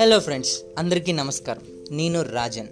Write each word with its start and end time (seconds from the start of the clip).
Hello 0.00 0.18
friends 0.18 0.62
అందరికీ 0.78 1.12
నమస్కారం. 1.12 1.84
నేను 1.90 2.22
రాజన్. 2.22 2.66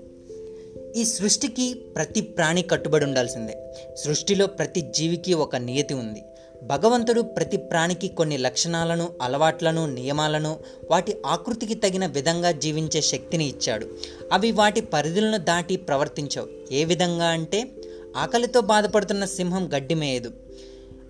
ఈ 0.96 1.04
సృష్టికి 1.04 1.74
ప్రతి 1.74 2.20
ప్రాణి 2.20 2.62
కట్టుబడి 2.62 3.04
ఉండాల్సిందే. 3.04 3.58
సృష్టిలో 3.94 4.46
ప్రతి 4.46 4.80
జీవికి 4.80 5.34
ఒక 5.34 5.56
నియతి 5.56 5.94
ఉంది. 5.94 6.22
భగవంతుడు 6.62 7.20
ప్రతి 7.20 7.56
ప్రాణికి 7.56 8.08
కొన్ని 8.08 8.38
లక్షణాలను 8.38 9.08
అలవాట్లను 9.22 9.86
నియమాలను 9.86 10.58
వాటి 10.90 11.14
ఆకృతికి 11.26 11.74
తగిన 11.74 12.06
విధంగా 12.06 12.50
జీవించే 12.50 13.00
శక్తిని 13.00 13.48
ఇచ్చాడు. 13.48 13.86
అవి 14.32 14.52
వాటి 14.52 14.80
పరిధులను 14.80 15.38
దాటి 15.38 15.76
ప్రవర్తించవు. 15.76 16.74
ఏ 16.74 16.84
విధంగా 16.84 17.24
అంటే 17.24 17.68
ఆకలితో 18.16 18.60
బాధపడుతున్న 18.60 19.24
సింహం 19.24 19.70
గడ్డి 19.76 19.94
మేయదు. 19.94 20.32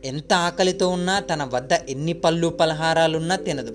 ఎంత 0.07 0.33
ఆకలితో 0.35 0.89
ఉన్నా 0.89 1.21
తన 1.21 1.43
వద్ద 1.55 1.73
ఎన్ని 1.89 2.13
పళ్ళు 2.13 2.49
పలహారాలున్నా 2.61 3.37
తినదు. 3.37 3.75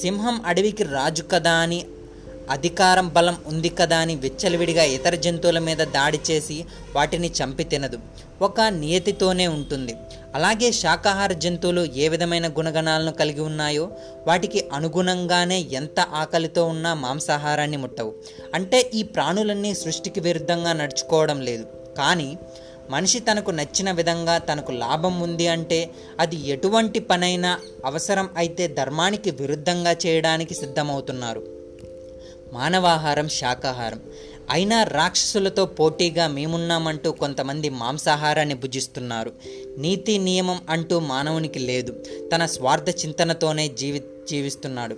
సింహం 0.00 0.36
అడవికి 0.46 0.84
రాజు 0.84 1.22
కదా 1.32 1.52
అని 1.52 1.80
అధికారం 2.50 3.08
బలం 3.08 3.36
ఉంది 3.46 3.68
కదా 3.68 3.96
అని 3.96 4.14
విచ్చలవిడిగా 4.14 4.84
ఇతర 4.84 5.14
జంతువుల 5.14 5.58
మీద 5.58 5.76
దాడి 5.76 6.20
చేసి 6.30 6.64
వాటిని 6.96 7.30
చంపి 7.38 7.64
తినదు. 7.64 7.98
ఒక 8.42 8.60
నియతితోనే 8.60 9.46
ఉంటుంది. 9.46 9.94
అలాగే 10.34 10.72
శాకాహార 10.72 11.32
జంతువులు 11.32 11.82
ఏ 11.96 12.08
విధమైన 12.08 12.48
గుణగణాలను 12.48 13.12
కలిగి 13.12 13.40
ఉన్నాయో 13.40 13.84
వాటికి 14.26 14.60
అనుగుణంగానే 14.72 15.58
ఎంత 15.72 16.00
ఆకలితో 16.00 16.64
ఉన్నా 16.64 16.94
మాంసాహారాన్ని 16.94 17.76
ముట్టవు. 17.76 18.12
అంటే 18.54 18.90
ఈ 18.94 19.02
ప్రాణులన్నీ 19.02 19.74
సృష్టికి 19.74 20.20
విరుద్ధంగా 20.20 20.72
నడుచుకోవడం 20.72 21.40
లేదు. 21.40 21.66
కానీ 21.98 22.28
మనిషి 22.90 23.20
తనకు 23.20 23.50
నచ్చిన 23.50 23.90
విధంగా 23.90 24.38
తనకు 24.38 24.72
లాభం 24.72 25.20
ఉంది 25.20 25.46
అంటే 25.46 25.90
అది 26.20 26.48
ఎటువంటి 26.48 27.00
పనైనా 27.00 27.60
అవసరం 27.84 28.30
అయితే 28.36 28.68
ధర్మానికి 28.68 29.30
విరుద్ధంగా 29.30 29.96
చేయడానికి 30.06 30.54
సిద్ధమవుతున్నారు. 30.54 31.60
మానవాహారం 32.52 33.28
శాకాహారం. 33.28 34.00
అయినా 34.50 34.82
రాక్షసులతో 34.82 35.66
పోటీగా 35.66 36.28
మేమున్నామంటూ 36.28 37.12
కొంతమంది 37.12 37.68
మాంసాహారాన్ని 37.68 38.54
భుజిస్తున్నారు. 38.54 39.32
నీతి 39.78 40.18
నియమం 40.18 40.60
అంటూ 40.70 40.98
మానవునికి 40.98 41.58
లేదు. 41.58 42.04
తన 42.34 42.46
స్వార్థ 42.46 42.90
చింతనతోనే 42.90 43.68
జీవి 43.68 44.02
జీవిస్తున్నాడు. 44.28 44.96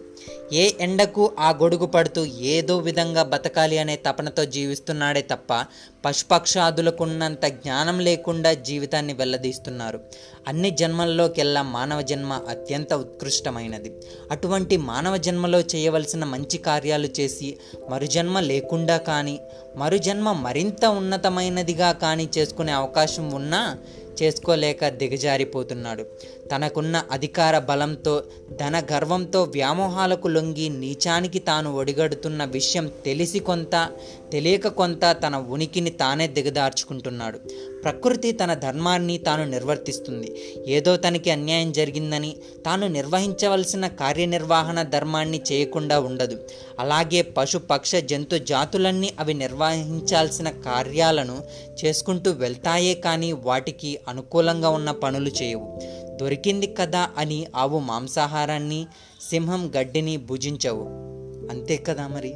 ఏ 0.53 0.70
ఎండకు 0.81 1.33
ఆ 1.39 1.51
గొడుగు 1.51 1.87
పడుతూ 1.87 2.25
ఏదో 2.25 2.78
విధంగా 2.78 3.23
బతకాలి 3.23 3.79
అనే 3.79 3.97
తపనతో 3.97 4.45
జీవిస్తున్నాడే 4.45 5.23
తప్ప 5.23 5.67
పశుపక్షాదులకున్నంత 6.05 7.45
జ్ఞానం 7.45 7.98
లేకుండా 7.98 8.53
జీవితాన్ని 8.53 9.12
వెల్లదీస్తున్నారు. 9.12 10.01
అన్ని 10.48 10.70
జన్మల్లోకెల్లా 10.70 11.62
మానవ 11.62 12.03
జన్మ 12.03 12.33
అత్యంత 12.48 12.95
ఉత్కృష్టమైనది. 12.95 13.92
అటువంటి 14.31 14.77
మానవ 14.77 15.17
జన్మలో 15.17 15.61
చేయవలసిన 15.61 16.25
మంచి 16.25 16.59
కార్యాలు 16.59 17.09
చేసి 17.20 17.59
మరుజన్మ 17.91 18.41
లేకుండా 18.41 18.97
కానీ 18.97 19.41
మరుజన్మ 19.77 20.33
మరింత 20.33 20.84
ఉన్నతమైనదిగా 20.84 21.92
కానీ 21.92 22.29
చేసుకునే 22.39 22.73
అవకాశం 22.73 23.31
ఉన్నా 23.31 23.79
చేసుకోలేక 24.22 24.88
దిగజారిపోతున్నాడు. 24.88 26.05
తనకున్న 26.50 27.05
అధికార 27.10 27.58
బలంతో 27.58 28.24
ధన 28.60 28.82
గర్వంతో 28.92 29.42
వ్యామోహాలకు 29.42 30.28
లొంగి 30.28 30.68
నీచానికి 30.68 31.38
తాను 31.38 31.74
ఒడిగడుతున్న 31.74 32.44
విషయం 32.44 32.90
తెలిసి 33.05 33.38
కొంత 33.38 33.88
తెలియక 34.33 34.68
కొంత 34.68 35.05
తన 35.22 35.36
ఉనికిని 35.36 35.90
తానే 35.90 36.27
దిగదార్చుకుంటున్నాడు. 36.27 37.38
ప్రకృతి 37.84 38.33
తన 38.33 38.55
ధర్మాన్ని 38.55 39.19
తాను 39.19 39.44
నిర్వర్తిస్తుంది. 39.44 40.36
ఏదో 40.69 40.97
తనకి 40.97 41.30
అన్యాయం 41.30 41.72
జరిగిందని 41.72 42.36
తాను 42.66 42.86
నిర్వహించవలసిన 42.86 43.86
కార్యనిర్వహణ 43.86 44.83
ధర్మాన్ని 44.83 45.42
చేయకుండా 45.52 46.00
ఉండదు. 46.00 46.39
అలాగే 46.78 47.22
పశు 47.22 47.58
పక్ష 47.58 47.97
జంతు 47.97 48.39
జాతులన్నీ 48.39 49.12
అవి 49.18 49.34
నిర్వహించాల్సిన 49.34 50.51
కార్యాలను 50.51 51.42
చేసుకుంటూ 51.84 52.30
వెళ్తాయే 52.30 52.95
కానీ 52.95 53.33
వాటికి 53.33 53.98
అనుకూలంగా 54.08 54.68
ఉన్న 54.68 54.90
పనులు 54.90 55.28
చేయవు. 55.28 55.80
దొరికింది 56.20 56.67
కదా 56.67 57.11
అని 57.18 57.46
ఆవు 57.57 57.78
మాంసాహారాన్ని 57.78 58.86
సింహం 59.30 59.73
గడ్డిని 59.77 60.17
భుజించవు. 60.17 60.84
అంతే 61.51 61.77
కదా 61.77 62.08
మరి? 62.08 62.34